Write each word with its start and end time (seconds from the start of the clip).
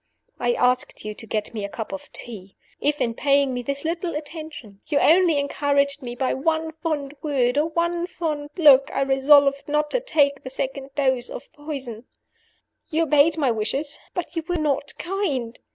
I 0.39 0.53
asked 0.53 1.05
you 1.05 1.13
to 1.13 1.27
get 1.27 1.53
me 1.53 1.63
a 1.63 1.69
cup 1.69 1.91
of 1.91 2.11
tea. 2.11 2.57
If, 2.79 2.99
in 2.99 3.13
paying 3.13 3.53
me 3.53 3.61
this 3.61 3.85
little 3.85 4.15
attention, 4.15 4.81
you 4.87 4.97
only 4.97 5.37
encouraged 5.37 6.01
me 6.01 6.15
by 6.15 6.33
one 6.33 6.71
fond 6.71 7.15
word 7.21 7.55
or 7.59 7.69
one 7.69 8.07
fond 8.07 8.49
look, 8.57 8.89
I 8.91 9.01
resolved 9.03 9.67
not 9.67 9.91
to 9.91 9.99
take 9.99 10.41
the 10.43 10.49
second 10.49 10.95
dose 10.95 11.29
of 11.29 11.53
poison. 11.53 12.05
"You 12.89 13.03
obeyed 13.03 13.37
my 13.37 13.51
wishes, 13.51 13.99
but 14.15 14.35
you 14.35 14.43
were 14.47 14.55
not 14.57 14.97
kind. 14.97 15.59